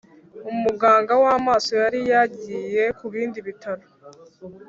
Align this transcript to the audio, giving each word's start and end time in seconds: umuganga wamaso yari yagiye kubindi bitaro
umuganga 0.51 1.13
wamaso 1.23 1.71
yari 1.81 1.99
yagiye 2.11 2.83
kubindi 2.97 3.37
bitaro 3.47 3.85